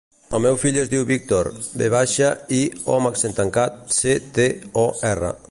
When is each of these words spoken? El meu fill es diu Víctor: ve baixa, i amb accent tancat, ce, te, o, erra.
El 0.35 0.39
meu 0.43 0.55
fill 0.61 0.77
es 0.83 0.89
diu 0.93 1.03
Víctor: 1.09 1.49
ve 1.81 1.89
baixa, 1.95 2.31
i 2.61 2.63
amb 2.95 3.11
accent 3.11 3.39
tancat, 3.41 3.79
ce, 4.01 4.17
te, 4.41 4.49
o, 4.87 4.91
erra. 5.15 5.35